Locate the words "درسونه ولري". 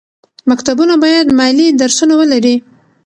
1.81-2.55